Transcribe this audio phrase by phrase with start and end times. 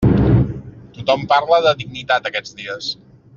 [0.95, 2.89] Tothom parla de dignitat, aquests dies.